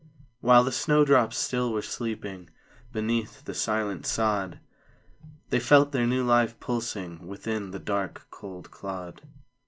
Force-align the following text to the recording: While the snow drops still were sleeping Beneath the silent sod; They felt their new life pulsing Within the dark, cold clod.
While 0.39 0.63
the 0.63 0.71
snow 0.71 1.05
drops 1.05 1.37
still 1.37 1.71
were 1.71 1.83
sleeping 1.83 2.49
Beneath 2.91 3.45
the 3.45 3.53
silent 3.53 4.07
sod; 4.07 4.59
They 5.51 5.59
felt 5.59 5.91
their 5.91 6.07
new 6.07 6.23
life 6.23 6.59
pulsing 6.59 7.27
Within 7.27 7.69
the 7.69 7.77
dark, 7.77 8.25
cold 8.31 8.71
clod. 8.71 9.21